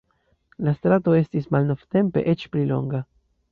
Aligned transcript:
La 0.67 0.73
strato 0.79 1.13
estis 1.19 1.45
malnovtempe 1.57 2.25
eĉ 2.35 2.49
pli 2.55 2.67
longa. 2.75 3.07